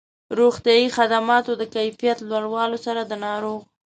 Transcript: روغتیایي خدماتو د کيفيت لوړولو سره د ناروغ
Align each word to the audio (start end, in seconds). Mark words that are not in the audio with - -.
روغتیایي 0.39 0.87
خدماتو 0.97 1.51
د 1.57 1.63
کيفيت 1.75 2.17
لوړولو 2.29 2.77
سره 2.85 3.01
د 3.05 3.11
ناروغ 3.25 3.59